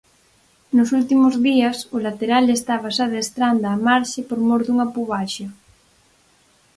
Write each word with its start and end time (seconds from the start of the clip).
Nos 0.75 0.89
últimos 0.99 1.33
días 1.47 1.77
o 1.95 1.97
lateral 2.07 2.43
estábase 2.47 3.01
adestrando 3.03 3.65
á 3.73 3.75
marxe 3.87 4.19
por 4.29 4.39
mor 4.47 4.61
dunha 4.63 4.87
pubalxia. 4.95 5.49